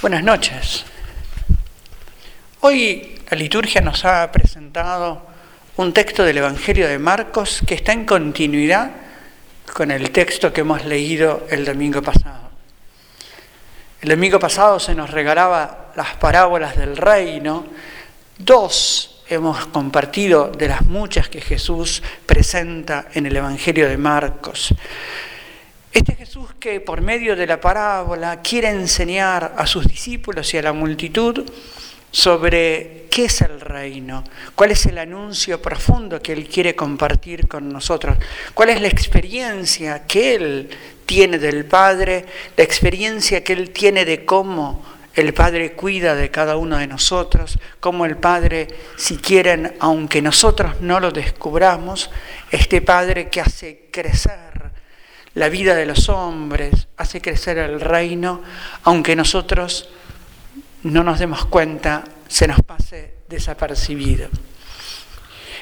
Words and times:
Buenas 0.00 0.22
noches. 0.22 0.84
Hoy 2.60 3.18
la 3.28 3.36
liturgia 3.36 3.80
nos 3.80 4.04
ha 4.04 4.30
presentado 4.30 5.26
un 5.76 5.92
texto 5.92 6.22
del 6.22 6.38
Evangelio 6.38 6.86
de 6.86 7.00
Marcos 7.00 7.62
que 7.66 7.74
está 7.74 7.94
en 7.94 8.04
continuidad 8.04 8.92
con 9.74 9.90
el 9.90 10.10
texto 10.10 10.52
que 10.52 10.60
hemos 10.60 10.84
leído 10.84 11.48
el 11.50 11.64
domingo 11.64 12.00
pasado. 12.00 12.48
El 14.00 14.10
domingo 14.10 14.38
pasado 14.38 14.78
se 14.78 14.94
nos 14.94 15.10
regalaba 15.10 15.90
las 15.96 16.14
parábolas 16.14 16.76
del 16.76 16.96
reino. 16.96 17.66
Dos 18.38 19.24
hemos 19.28 19.66
compartido 19.66 20.46
de 20.46 20.68
las 20.68 20.82
muchas 20.82 21.28
que 21.28 21.40
Jesús 21.40 22.04
presenta 22.24 23.06
en 23.14 23.26
el 23.26 23.36
Evangelio 23.36 23.88
de 23.88 23.96
Marcos. 23.96 24.72
Este 25.92 26.14
Jesús 26.14 26.50
que 26.60 26.80
por 26.80 27.00
medio 27.00 27.34
de 27.34 27.46
la 27.46 27.60
parábola 27.60 28.42
quiere 28.42 28.68
enseñar 28.68 29.54
a 29.56 29.66
sus 29.66 29.86
discípulos 29.86 30.52
y 30.52 30.58
a 30.58 30.62
la 30.62 30.72
multitud 30.72 31.44
sobre 32.10 33.06
qué 33.10 33.24
es 33.26 33.40
el 33.40 33.60
reino, 33.60 34.24
cuál 34.54 34.72
es 34.72 34.86
el 34.86 34.98
anuncio 34.98 35.60
profundo 35.60 36.20
que 36.22 36.32
Él 36.32 36.46
quiere 36.46 36.76
compartir 36.76 37.48
con 37.48 37.70
nosotros, 37.70 38.16
cuál 38.54 38.70
es 38.70 38.80
la 38.80 38.88
experiencia 38.88 40.06
que 40.06 40.34
Él 40.34 40.70
tiene 41.06 41.38
del 41.38 41.64
Padre, 41.64 42.24
la 42.56 42.64
experiencia 42.64 43.42
que 43.42 43.54
Él 43.54 43.70
tiene 43.70 44.04
de 44.04 44.24
cómo 44.24 44.84
el 45.14 45.34
Padre 45.34 45.72
cuida 45.72 46.14
de 46.14 46.30
cada 46.30 46.56
uno 46.56 46.78
de 46.78 46.86
nosotros, 46.86 47.58
cómo 47.80 48.04
el 48.04 48.16
Padre, 48.16 48.68
si 48.96 49.16
quieren, 49.16 49.74
aunque 49.80 50.22
nosotros 50.22 50.80
no 50.80 51.00
lo 51.00 51.10
descubramos, 51.10 52.10
este 52.50 52.82
Padre 52.82 53.28
que 53.28 53.40
hace 53.40 53.88
crecer 53.90 54.47
la 55.38 55.48
vida 55.48 55.76
de 55.76 55.86
los 55.86 56.08
hombres, 56.08 56.88
hace 56.96 57.20
crecer 57.20 57.58
el 57.58 57.80
reino, 57.80 58.42
aunque 58.82 59.14
nosotros 59.14 59.88
no 60.82 61.04
nos 61.04 61.20
demos 61.20 61.46
cuenta, 61.46 62.02
se 62.26 62.48
nos 62.48 62.60
pase 62.62 63.14
desapercibido. 63.28 64.28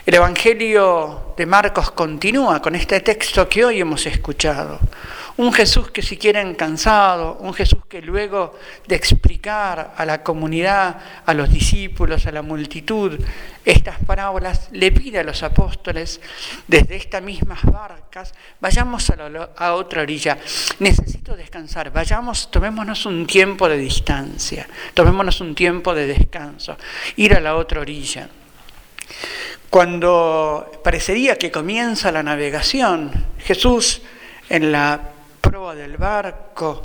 El 0.07 0.15
Evangelio 0.15 1.35
de 1.37 1.45
Marcos 1.45 1.91
continúa 1.91 2.63
con 2.63 2.75
este 2.75 3.01
texto 3.01 3.47
que 3.51 3.67
hoy 3.67 3.81
hemos 3.81 4.07
escuchado. 4.07 4.81
Un 5.39 5.53
Jesús 5.53 5.91
que 5.91 6.01
si 6.01 6.17
quieren 6.17 6.55
cansado, 6.55 7.37
un 7.41 7.53
Jesús 7.53 7.85
que 7.87 8.01
luego 8.01 8.59
de 8.87 8.97
explicar 8.97 9.93
a 9.95 10.05
la 10.07 10.23
comunidad, 10.23 10.99
a 11.27 11.35
los 11.35 11.51
discípulos, 11.51 12.27
a 12.27 12.33
la 12.33 12.41
multitud, 12.41 13.21
estas 13.63 13.99
parábolas, 14.07 14.69
le 14.73 14.93
pide 14.93 15.19
a 15.19 15.25
los 15.25 15.43
apóstoles, 15.43 16.23
desde 16.67 16.97
estas 16.97 17.23
mismas 17.23 17.63
barcas, 17.65 18.33
vayamos 18.61 19.11
a, 19.11 19.17
a 19.57 19.75
otra 19.75 20.03
orilla. 20.03 20.39
Necesito 20.79 21.37
descansar, 21.37 21.91
vayamos, 21.91 22.51
tomémonos 22.51 23.05
un 23.05 23.27
tiempo 23.27 23.69
de 23.69 23.77
distancia, 23.77 24.67
tomémonos 24.95 25.43
un 25.43 25.55
tiempo 25.55 25.95
de 25.95 26.07
descanso, 26.07 26.79
ir 27.17 27.35
a 27.35 27.41
la 27.41 27.57
otra 27.57 27.81
orilla. 27.81 28.27
Cuando 29.69 30.81
parecería 30.83 31.37
que 31.37 31.51
comienza 31.51 32.11
la 32.11 32.23
navegación, 32.23 33.13
Jesús 33.39 34.01
en 34.49 34.73
la 34.73 35.13
del 35.57 35.97
barco 35.97 36.83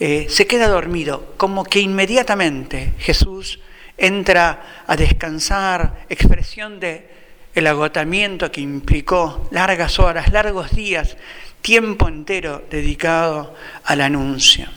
eh, 0.00 0.28
se 0.30 0.46
queda 0.46 0.66
dormido, 0.66 1.34
como 1.36 1.62
que 1.62 1.78
inmediatamente 1.78 2.94
Jesús 2.98 3.60
entra 3.98 4.84
a 4.86 4.96
descansar, 4.96 6.06
expresión 6.08 6.80
de 6.80 7.06
el 7.54 7.66
agotamiento 7.66 8.50
que 8.50 8.62
implicó 8.62 9.48
largas 9.50 9.98
horas, 9.98 10.32
largos 10.32 10.70
días, 10.70 11.18
tiempo 11.60 12.08
entero 12.08 12.64
dedicado 12.70 13.54
al 13.84 14.00
anuncio. 14.00 14.68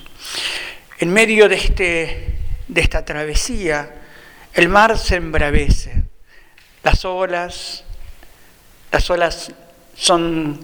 En 1.00 1.14
medio 1.14 1.48
de, 1.48 1.56
este, 1.56 2.38
de 2.68 2.82
esta 2.82 3.06
travesía, 3.06 4.02
el 4.54 4.68
mar 4.68 4.98
se 4.98 5.16
embravece. 5.16 6.04
Las 6.84 7.06
olas, 7.06 7.86
las 8.92 9.10
olas 9.10 9.54
son 9.95 10.60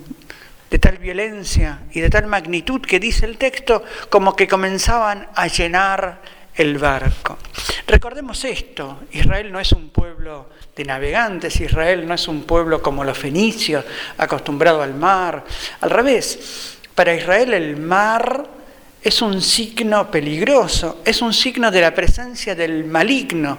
de 0.69 0.79
tal 0.79 0.97
violencia 0.97 1.79
y 1.91 1.99
de 2.01 2.09
tal 2.09 2.27
magnitud 2.27 2.81
que 2.81 2.99
dice 2.99 3.25
el 3.25 3.37
texto 3.37 3.83
como 4.09 4.35
que 4.35 4.47
comenzaban 4.47 5.27
a 5.35 5.47
llenar 5.47 6.21
el 6.55 6.77
barco. 6.77 7.37
Recordemos 7.85 8.43
esto, 8.43 9.01
Israel 9.11 9.51
no 9.51 9.59
es 9.59 9.71
un 9.71 9.89
pueblo 9.89 10.49
de 10.75 10.83
navegantes, 10.83 11.59
Israel 11.61 12.07
no 12.07 12.13
es 12.13 12.27
un 12.27 12.43
pueblo 12.43 12.81
como 12.81 13.03
los 13.03 13.17
fenicios, 13.17 13.85
acostumbrado 14.17 14.81
al 14.81 14.93
mar. 14.93 15.43
Al 15.81 15.89
revés, 15.89 16.77
para 16.93 17.13
Israel 17.13 17.53
el 17.53 17.77
mar 17.77 18.45
es 19.01 19.21
un 19.21 19.41
signo 19.41 20.09
peligroso, 20.11 21.01
es 21.05 21.21
un 21.21 21.33
signo 21.33 21.71
de 21.71 21.81
la 21.81 21.93
presencia 21.93 22.55
del 22.55 22.85
maligno, 22.85 23.57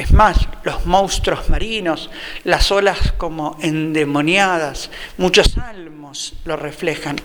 es 0.00 0.12
más, 0.12 0.48
los 0.62 0.86
monstruos 0.86 1.50
marinos, 1.50 2.10
las 2.44 2.72
olas 2.72 3.12
como 3.18 3.58
endemoniadas, 3.60 4.90
muchos 5.18 5.48
salmos 5.52 6.32
lo 6.46 6.56
reflejan. 6.56 7.16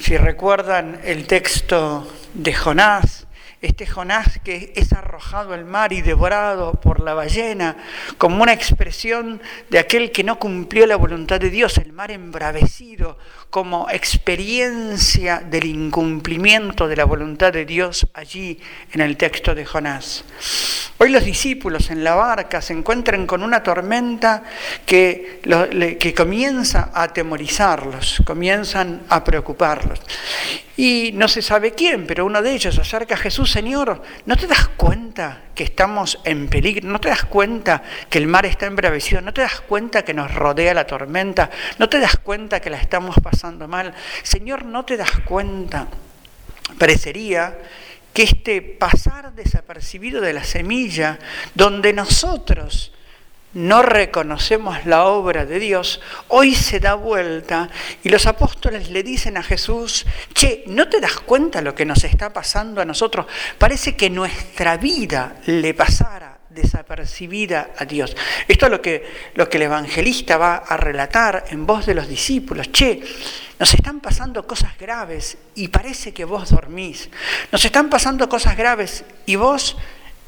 Si 0.00 0.16
recuerdan 0.16 1.00
el 1.04 1.28
texto 1.28 2.10
de 2.34 2.52
Jonás, 2.52 3.28
este 3.60 3.86
Jonás 3.86 4.40
que 4.42 4.72
es 4.74 4.92
arrojado 4.92 5.54
al 5.54 5.64
mar 5.64 5.92
y 5.92 6.02
devorado 6.02 6.72
por 6.72 6.98
la 6.98 7.14
ballena, 7.14 7.76
como 8.18 8.42
una 8.42 8.52
expresión 8.52 9.40
de 9.70 9.78
aquel 9.78 10.10
que 10.10 10.24
no 10.24 10.40
cumplió 10.40 10.84
la 10.84 10.96
voluntad 10.96 11.38
de 11.38 11.50
Dios, 11.50 11.78
el 11.78 11.92
mar 11.92 12.10
embravecido, 12.10 13.18
como 13.50 13.88
experiencia 13.88 15.38
del 15.38 15.66
incumplimiento 15.66 16.88
de 16.88 16.96
la 16.96 17.04
voluntad 17.04 17.52
de 17.52 17.64
Dios 17.64 18.08
allí 18.14 18.58
en 18.90 19.00
el 19.00 19.16
texto 19.16 19.54
de 19.54 19.64
Jonás. 19.64 20.24
Hoy 21.02 21.10
los 21.10 21.24
discípulos 21.24 21.90
en 21.90 22.04
la 22.04 22.14
barca 22.14 22.62
se 22.62 22.72
encuentran 22.72 23.26
con 23.26 23.42
una 23.42 23.60
tormenta 23.60 24.44
que, 24.86 25.40
que 25.98 26.14
comienza 26.14 26.92
a 26.94 27.02
atemorizarlos, 27.02 28.22
comienzan 28.24 29.02
a 29.08 29.24
preocuparlos. 29.24 30.00
Y 30.76 31.10
no 31.14 31.26
se 31.26 31.42
sabe 31.42 31.72
quién, 31.72 32.06
pero 32.06 32.24
uno 32.24 32.40
de 32.40 32.52
ellos 32.52 32.78
acerca 32.78 33.16
a 33.16 33.18
Jesús, 33.18 33.50
Señor, 33.50 34.00
¿no 34.26 34.36
te 34.36 34.46
das 34.46 34.68
cuenta 34.76 35.42
que 35.56 35.64
estamos 35.64 36.20
en 36.24 36.46
peligro? 36.46 36.88
¿No 36.88 37.00
te 37.00 37.08
das 37.08 37.24
cuenta 37.24 37.82
que 38.08 38.18
el 38.18 38.28
mar 38.28 38.46
está 38.46 38.66
embravecido? 38.66 39.20
¿No 39.22 39.34
te 39.34 39.40
das 39.40 39.60
cuenta 39.60 40.04
que 40.04 40.14
nos 40.14 40.32
rodea 40.32 40.72
la 40.72 40.86
tormenta? 40.86 41.50
¿No 41.80 41.88
te 41.88 41.98
das 41.98 42.16
cuenta 42.16 42.60
que 42.60 42.70
la 42.70 42.78
estamos 42.78 43.16
pasando 43.20 43.66
mal? 43.66 43.92
Señor, 44.22 44.64
¿no 44.64 44.84
te 44.84 44.96
das 44.96 45.10
cuenta? 45.24 45.88
Parecería 46.78 47.56
que 48.12 48.24
este 48.24 48.60
pasar 48.60 49.34
desapercibido 49.34 50.20
de 50.20 50.32
la 50.32 50.44
semilla, 50.44 51.18
donde 51.54 51.92
nosotros 51.92 52.92
no 53.54 53.82
reconocemos 53.82 54.86
la 54.86 55.04
obra 55.04 55.44
de 55.44 55.58
Dios, 55.58 56.00
hoy 56.28 56.54
se 56.54 56.80
da 56.80 56.94
vuelta 56.94 57.68
y 58.02 58.08
los 58.08 58.26
apóstoles 58.26 58.90
le 58.90 59.02
dicen 59.02 59.36
a 59.36 59.42
Jesús, 59.42 60.06
che, 60.32 60.64
¿no 60.66 60.88
te 60.88 61.00
das 61.00 61.20
cuenta 61.20 61.60
lo 61.60 61.74
que 61.74 61.84
nos 61.84 62.04
está 62.04 62.32
pasando 62.32 62.80
a 62.80 62.86
nosotros? 62.86 63.26
Parece 63.58 63.94
que 63.94 64.08
nuestra 64.08 64.76
vida 64.78 65.36
le 65.46 65.74
pasara 65.74 66.31
desapercibida 66.54 67.70
a 67.76 67.84
Dios. 67.84 68.16
Esto 68.48 68.66
es 68.66 68.72
lo 68.72 68.82
que, 68.82 69.04
lo 69.34 69.48
que 69.48 69.56
el 69.56 69.64
evangelista 69.64 70.36
va 70.36 70.56
a 70.56 70.76
relatar 70.76 71.44
en 71.50 71.66
voz 71.66 71.86
de 71.86 71.94
los 71.94 72.08
discípulos. 72.08 72.70
Che, 72.72 73.02
nos 73.58 73.74
están 73.74 74.00
pasando 74.00 74.46
cosas 74.46 74.76
graves 74.78 75.38
y 75.54 75.68
parece 75.68 76.12
que 76.12 76.24
vos 76.24 76.50
dormís. 76.50 77.08
Nos 77.50 77.64
están 77.64 77.88
pasando 77.88 78.28
cosas 78.28 78.56
graves 78.56 79.04
y 79.26 79.36
vos 79.36 79.76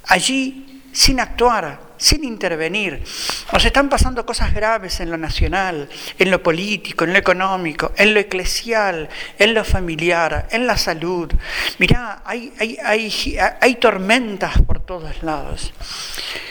allí 0.06 0.82
sin 0.92 1.20
actuar, 1.20 1.80
sin 2.04 2.22
intervenir. 2.22 3.02
Nos 3.50 3.64
están 3.64 3.88
pasando 3.88 4.26
cosas 4.26 4.52
graves 4.52 5.00
en 5.00 5.10
lo 5.10 5.16
nacional, 5.16 5.88
en 6.18 6.30
lo 6.30 6.42
político, 6.42 7.04
en 7.04 7.14
lo 7.14 7.18
económico, 7.18 7.92
en 7.96 8.12
lo 8.12 8.20
eclesial, 8.20 9.08
en 9.38 9.54
lo 9.54 9.64
familiar, 9.64 10.46
en 10.50 10.66
la 10.66 10.76
salud. 10.76 11.32
Mirá, 11.78 12.22
hay, 12.26 12.52
hay, 12.58 13.74
tormentas 13.76 14.60
por 14.66 14.80
todos 14.80 15.22
lados. 15.22 15.72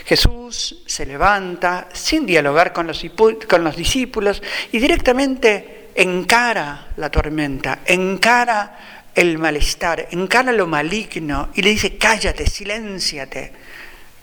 Jesús 0.05 0.81
se 0.87 1.05
levanta 1.05 1.87
sin 1.93 2.25
dialogar 2.25 2.73
con 2.73 2.87
los, 2.87 3.05
con 3.47 3.63
los 3.63 3.75
discípulos 3.75 4.41
y 4.71 4.79
directamente 4.79 5.89
encara 5.93 6.87
la 6.97 7.11
tormenta, 7.11 7.81
encara 7.85 9.05
el 9.13 9.37
malestar, 9.37 10.07
encara 10.09 10.51
lo 10.51 10.65
maligno 10.65 11.49
y 11.53 11.61
le 11.61 11.69
dice, 11.69 11.95
cállate, 11.97 12.47
silénciate. 12.49 13.53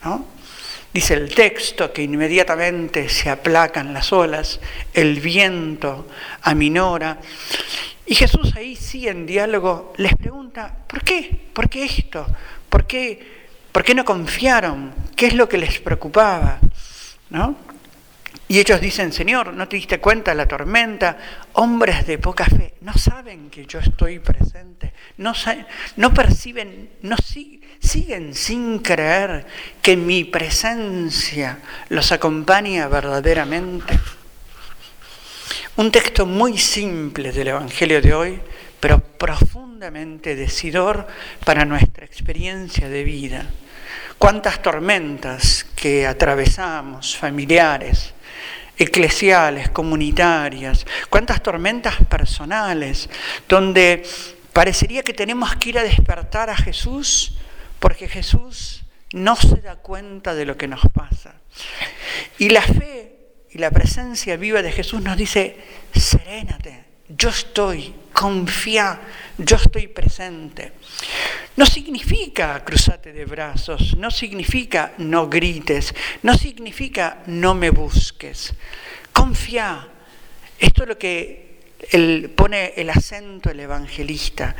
¿No? 0.03 0.40
Dice 0.93 1.15
el 1.15 1.33
texto 1.33 1.93
que 1.93 2.03
inmediatamente 2.03 3.09
se 3.09 3.31
aplacan 3.31 3.95
las 3.95 4.13
olas, 4.13 4.59
el 4.93 5.21
viento 5.21 6.09
aminora. 6.43 7.21
Y 8.07 8.17
Jesús 8.17 8.57
ahí 8.57 8.75
sí 8.75 9.07
en 9.07 9.25
diálogo 9.25 9.93
les 9.99 10.17
pregunta, 10.17 10.75
¿por 10.89 11.05
qué? 11.05 11.49
¿Por 11.53 11.69
qué 11.69 11.85
esto? 11.85 12.27
¿Por 12.69 12.87
qué, 12.89 13.25
¿Por 13.71 13.85
qué 13.85 13.95
no 13.95 14.05
confiaron? 14.05 14.93
¿Qué 15.15 15.27
es 15.27 15.35
lo 15.35 15.49
que 15.49 15.59
les 15.59 15.79
preocupaba? 15.79 16.59
¿No? 17.31 17.70
Y 18.51 18.59
ellos 18.59 18.81
dicen, 18.81 19.13
Señor, 19.13 19.53
¿no 19.55 19.69
te 19.69 19.77
diste 19.77 20.01
cuenta 20.01 20.35
la 20.35 20.49
tormenta? 20.49 21.17
Hombres 21.53 22.05
de 22.05 22.19
poca 22.19 22.47
fe, 22.47 22.75
no 22.81 22.93
saben 22.95 23.49
que 23.49 23.65
yo 23.65 23.79
estoy 23.79 24.19
presente, 24.19 24.93
no, 25.19 26.13
perciben, 26.13 26.91
no 27.03 27.15
siguen 27.17 28.35
sin 28.35 28.81
creer 28.81 29.47
que 29.81 29.97
mi 29.97 30.25
presencia 30.25 31.61
los 31.91 32.11
acompaña 32.11 32.89
verdaderamente. 32.89 33.97
Un 35.77 35.93
texto 35.93 36.27
muy 36.27 36.59
simple 36.59 37.31
del 37.31 37.47
Evangelio 37.47 38.03
de 38.03 38.15
hoy, 38.15 38.41
pero 38.81 38.99
profundamente 38.99 40.35
decidor 40.35 41.07
para 41.45 41.65
nuestra 41.65 42.05
experiencia 42.05 42.89
de 42.89 43.05
vida. 43.05 43.47
Cuántas 44.19 44.61
tormentas 44.61 45.67
que 45.81 46.07
atravesamos, 46.07 47.17
familiares, 47.17 48.13
eclesiales, 48.77 49.71
comunitarias, 49.71 50.87
cuántas 51.09 51.43
tormentas 51.43 51.95
personales, 52.07 53.09
donde 53.49 54.03
parecería 54.53 55.03
que 55.03 55.15
tenemos 55.15 55.57
que 55.57 55.71
ir 55.71 55.79
a 55.79 55.83
despertar 55.83 56.51
a 56.51 56.57
Jesús 56.57 57.39
porque 57.79 58.09
Jesús 58.09 58.83
no 59.15 59.37
se 59.37 59.57
da 59.63 59.77
cuenta 59.77 60.35
de 60.35 60.45
lo 60.45 60.59
que 60.59 60.69
nos 60.69 60.83
pasa. 60.93 61.35
Y 62.37 62.51
la 62.51 62.61
fe 62.61 63.17
y 63.51 63.57
la 63.57 63.71
presencia 63.71 64.37
viva 64.37 64.61
de 64.61 64.73
Jesús 64.73 65.01
nos 65.01 65.17
dice, 65.17 65.57
serénate, 65.95 66.85
yo 67.09 67.31
estoy, 67.31 67.95
confía, 68.13 69.01
yo 69.39 69.57
estoy 69.57 69.89
presente. 69.89 70.73
No 71.57 71.67
significa 71.67 72.65
cruzate 72.65 73.13
de 73.13 73.25
brazos, 73.25 73.97
no 73.97 74.11
significa 74.11 74.93
no 74.99 75.29
grites, 75.29 75.95
no 76.23 76.35
significa 76.35 77.23
no 77.27 77.55
me 77.55 77.71
busques. 77.71 78.55
Confía. 79.13 79.89
Esto 80.59 80.83
es 80.83 80.89
lo 80.89 80.99
que 80.99 81.51
pone 82.37 82.75
el 82.77 82.91
acento 82.91 83.51
el 83.51 83.61
evangelista. 83.61 84.55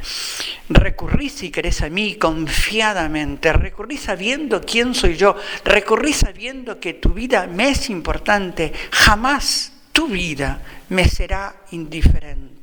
Recurrí 0.69 1.29
si 1.29 1.51
querés 1.51 1.83
a 1.83 1.89
mí 1.89 2.17
confiadamente, 2.17 3.53
recurrí 3.53 3.97
sabiendo 3.97 4.61
quién 4.61 4.95
soy 4.95 5.17
yo, 5.17 5.37
recurrí 5.65 6.13
sabiendo 6.13 6.81
que 6.81 6.95
tu 6.95 7.11
vida 7.11 7.47
me 7.47 7.71
es 7.71 7.91
importante, 7.91 8.73
jamás 8.91 9.73
tu 9.93 10.09
vida 10.09 10.63
me 10.89 11.09
será 11.09 11.55
indiferente. 11.73 12.60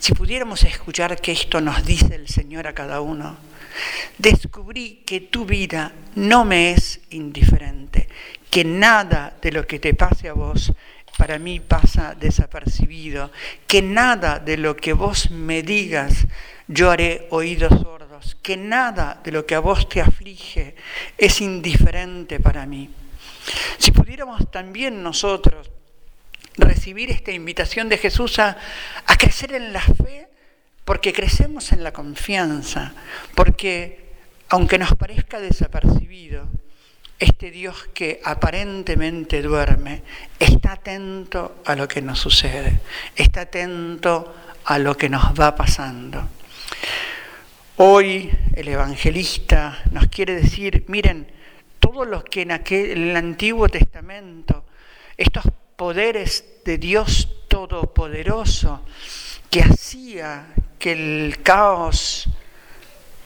Si 0.00 0.14
pudiéramos 0.14 0.64
escuchar 0.64 1.20
que 1.20 1.32
esto 1.32 1.60
nos 1.60 1.84
dice 1.84 2.14
el 2.14 2.26
Señor 2.26 2.66
a 2.66 2.72
cada 2.72 3.02
uno, 3.02 3.36
descubrí 4.16 5.02
que 5.04 5.20
tu 5.20 5.44
vida 5.44 5.92
no 6.14 6.46
me 6.46 6.72
es 6.72 7.00
indiferente, 7.10 8.08
que 8.50 8.64
nada 8.64 9.36
de 9.42 9.52
lo 9.52 9.66
que 9.66 9.78
te 9.78 9.92
pase 9.92 10.30
a 10.30 10.32
vos 10.32 10.72
para 11.18 11.38
mí 11.38 11.60
pasa 11.60 12.14
desapercibido, 12.18 13.30
que 13.66 13.82
nada 13.82 14.38
de 14.38 14.56
lo 14.56 14.74
que 14.74 14.94
vos 14.94 15.30
me 15.30 15.62
digas 15.62 16.26
yo 16.66 16.90
haré 16.90 17.26
oídos 17.28 17.78
sordos, 17.82 18.38
que 18.40 18.56
nada 18.56 19.20
de 19.22 19.32
lo 19.32 19.44
que 19.44 19.54
a 19.54 19.60
vos 19.60 19.86
te 19.86 20.00
aflige 20.00 20.76
es 21.18 21.42
indiferente 21.42 22.40
para 22.40 22.64
mí. 22.64 22.88
Si 23.76 23.92
pudiéramos 23.92 24.50
también 24.50 25.02
nosotros 25.02 25.70
recibir 26.60 27.10
esta 27.10 27.32
invitación 27.32 27.88
de 27.88 27.98
Jesús 27.98 28.38
a, 28.38 28.56
crecer 29.18 29.52
en 29.54 29.72
la 29.72 29.80
fe, 29.80 30.28
porque 30.84 31.12
crecemos 31.12 31.72
en 31.72 31.84
la 31.84 31.92
confianza, 31.92 32.94
porque 33.34 34.00
aunque 34.48 34.78
nos 34.78 34.94
parezca 34.96 35.40
desapercibido, 35.40 36.46
este 37.18 37.50
Dios 37.50 37.88
que 37.92 38.20
aparentemente 38.24 39.42
duerme 39.42 40.02
está 40.38 40.72
atento 40.72 41.60
a 41.66 41.76
lo 41.76 41.86
que 41.86 42.00
nos 42.00 42.18
sucede, 42.18 42.80
está 43.14 43.42
atento 43.42 44.34
a 44.64 44.78
lo 44.78 44.96
que 44.96 45.10
nos 45.10 45.38
va 45.38 45.54
pasando. 45.54 46.26
Hoy 47.76 48.30
el 48.54 48.68
evangelista 48.68 49.82
nos 49.90 50.06
quiere 50.06 50.34
decir, 50.34 50.84
miren, 50.88 51.26
todo 51.78 52.04
lo 52.04 52.24
que 52.24 52.42
en, 52.42 52.52
aquel, 52.52 52.90
en 52.90 53.10
el 53.10 53.16
Antiguo 53.16 53.68
Testamento, 53.68 54.64
estos 55.16 55.44
poderes 55.80 56.44
de 56.62 56.76
Dios 56.76 57.26
Todopoderoso 57.48 58.82
que 59.48 59.62
hacía 59.62 60.52
que 60.78 60.92
el 60.92 61.40
caos 61.42 62.28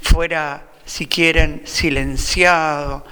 fuera, 0.01 0.69
si 0.85 1.06
quieren, 1.06 1.62
silenciado, 1.65 3.05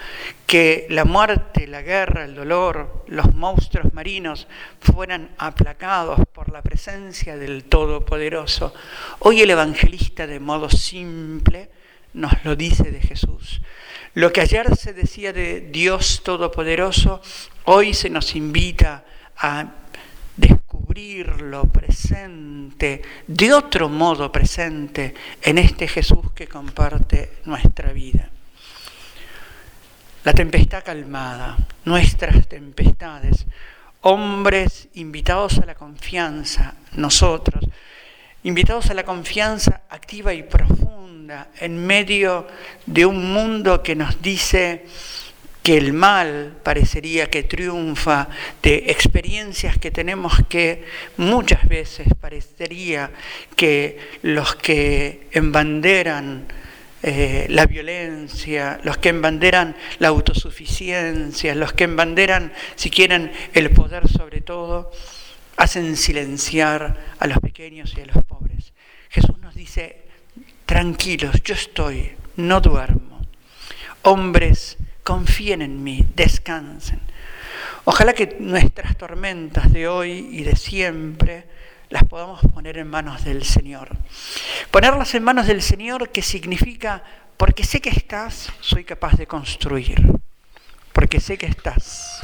que 0.47 0.87
la 0.91 1.05
muerte, 1.05 1.67
la 1.67 1.83
guerra, 1.83 2.25
el 2.25 2.37
dolor, 2.37 3.05
los 3.09 3.35
monstruos 3.35 3.93
marinos 3.93 4.47
fueran 4.79 5.31
aplacados 5.39 6.21
por 6.33 6.53
la 6.53 6.62
presencia 6.62 7.37
del 7.37 7.65
Todopoderoso. 7.65 8.73
Hoy 9.19 9.41
el 9.41 9.50
evangelista 9.50 10.29
de 10.29 10.38
modo 10.38 10.71
simple 10.71 11.69
nos 12.12 12.33
lo 12.45 12.55
dice 12.55 12.93
de 12.93 13.00
Jesús. 13.00 13.61
Lo 14.15 14.33
que 14.33 14.43
ayer 14.43 14.77
se 14.77 14.93
decía 14.93 15.33
de 15.33 15.62
Dios 15.62 16.23
Todopoderoso, 16.23 17.21
hoy 17.65 17.93
se 17.93 18.09
nos 18.09 18.37
invita 18.37 18.95
a 18.95 19.05
descubrirlo 20.37 21.65
presente, 21.65 23.03
de 23.27 23.53
otro 23.53 23.89
modo 23.89 24.31
presente, 24.31 25.15
en 25.43 25.59
este 25.59 25.89
Jesús 25.89 26.33
que 26.35 26.47
comparte 26.47 27.39
nuestra 27.44 27.93
vida. 27.93 28.29
La 30.25 30.33
tempestad 30.33 30.85
calmada, 30.85 31.59
nuestras 31.85 32.47
tempestades, 32.47 33.47
hombres 34.03 34.89
invitados 34.94 35.59
a 35.59 35.67
la 35.67 35.75
confianza, 35.75 36.75
nosotros, 36.93 37.65
invitados 38.45 38.91
a 38.91 38.95
la 38.95 39.05
confianza 39.05 39.83
activa 39.88 40.33
y 40.35 40.43
profunda 40.43 41.49
en 41.59 41.87
medio 41.87 42.47
de 42.87 43.06
un 43.06 43.33
mundo 43.33 43.83
que 43.83 43.95
nos 43.95 44.21
dice 44.21 44.87
que 45.62 45.76
el 45.76 45.93
mal 45.93 46.59
parecería 46.62 47.31
que 47.31 47.44
triunfa, 47.44 48.29
de 48.62 48.85
experiencias 48.88 49.79
que 49.79 49.91
tenemos 49.91 50.35
que 50.49 50.85
muchas 51.17 51.69
veces 51.69 52.09
parecería 52.20 53.11
que 53.55 53.99
los 54.23 54.56
que 54.56 55.29
embanderan 55.31 56.47
eh, 57.05 57.47
la 57.49 57.67
violencia, 57.67 58.81
los 58.85 58.99
que 58.99 59.09
embanderan 59.09 59.76
la 59.99 60.09
autosuficiencia, 60.09 61.55
los 61.55 61.73
que 61.73 61.85
embanderan, 61.85 62.53
si 62.76 62.91
quieren, 62.91 63.32
el 63.55 63.70
poder 63.70 64.09
sobre 64.09 64.41
todo, 64.41 64.91
hacen 65.56 65.97
silenciar 65.97 67.14
a 67.19 67.26
los 67.26 67.38
pequeños 67.38 67.94
y 67.97 68.03
a 68.03 68.06
los 68.06 68.25
pobres. 68.25 68.73
Jesús 69.11 69.38
nos 69.38 69.55
dice, 69.55 70.03
tranquilos, 70.67 71.43
yo 71.43 71.55
estoy, 71.55 72.12
no 72.37 72.61
duermo. 72.61 73.21
Hombres, 74.02 74.78
confíen 75.02 75.62
en 75.62 75.82
mí, 75.82 76.06
descansen. 76.14 77.00
Ojalá 77.85 78.12
que 78.12 78.37
nuestras 78.38 78.97
tormentas 78.97 79.73
de 79.73 79.88
hoy 79.88 80.28
y 80.30 80.44
de 80.44 80.56
siempre 80.56 81.47
las 81.88 82.04
podamos 82.04 82.40
poner 82.54 82.78
en 82.78 82.88
manos 82.88 83.25
del 83.25 83.44
Señor. 83.44 83.97
Ponerlas 84.71 85.14
en 85.14 85.25
manos 85.25 85.47
del 85.47 85.62
Señor 85.62 86.11
que 86.11 86.23
significa, 86.23 87.02
porque 87.37 87.64
sé 87.64 87.80
que 87.80 87.90
estás, 87.90 88.52
soy 88.61 88.85
capaz 88.85 89.16
de 89.16 89.26
construir. 89.26 90.00
Porque 90.92 91.21
sé 91.21 91.38
que 91.38 91.47
estás, 91.47 92.23